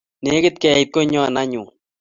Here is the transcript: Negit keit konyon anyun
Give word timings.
Negit 0.23 0.57
keit 0.61 0.89
konyon 0.93 1.39
anyun 1.41 1.67